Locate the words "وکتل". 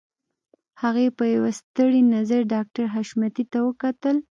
3.67-4.15